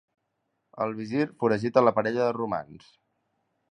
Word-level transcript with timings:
El 0.85 0.95
visir 1.01 1.27
foragita 1.43 1.87
la 1.87 1.97
parella 2.01 2.25
de 2.29 2.35
romans. 2.43 2.93